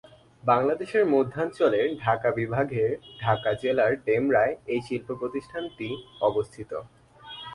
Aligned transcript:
বাংলাদেশের 0.43 1.03
মধ্যাঞ্চলের 1.05 1.87
ঢাকা 2.03 2.29
বিভাগের 2.31 2.91
ঢাকা 3.19 3.51
জেলার 3.53 3.93
ডেমরায় 4.05 4.53
এই 4.65 4.81
শিল্প 4.87 5.09
প্রতিষ্ঠানটি 5.15 5.87
অবস্থিত। 6.21 6.71